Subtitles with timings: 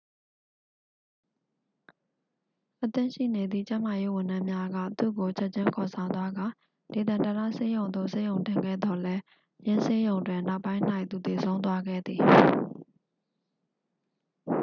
[2.83, 6.47] အသင့်ရှိနေသည့် ကျန်းမာရေး ဝန်ထမ်းများက သူ့ကို ချက်ချင်း ခေါ်ဆောင်သွားကာ
[6.93, 9.21] ဒေသန္တရဆေးရုံသို့ ဆေးရုံတင်ခဲ့သော်လည်း
[9.67, 12.21] ယင်းဆေးရုံတွင် နောက်ပိုင်း၌ သူသေဆုံးသွားခဲ့သည်